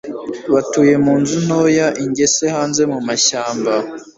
batuye 0.53 0.93
munzu 1.03 1.37
ntoya, 1.45 1.87
ingese 2.03 2.43
hanze 2.55 2.81
mumashyamba 2.91 3.71